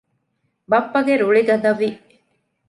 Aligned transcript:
ބައްޕަގެ 0.69 1.13
ރުޅި 1.21 1.41
ގަދަވި 1.49 1.89